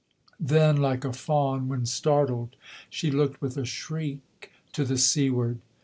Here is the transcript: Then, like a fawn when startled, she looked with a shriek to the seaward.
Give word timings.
Then, 0.39 0.77
like 0.77 1.05
a 1.05 1.13
fawn 1.13 1.67
when 1.67 1.85
startled, 1.85 2.55
she 2.89 3.11
looked 3.11 3.39
with 3.39 3.55
a 3.55 3.65
shriek 3.65 4.49
to 4.73 4.83
the 4.83 4.97
seaward. 4.97 5.59